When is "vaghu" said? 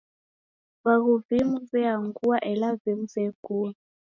0.83-1.13